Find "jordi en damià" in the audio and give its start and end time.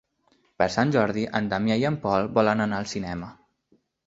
0.95-1.77